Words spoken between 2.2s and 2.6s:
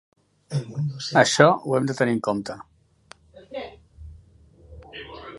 compte.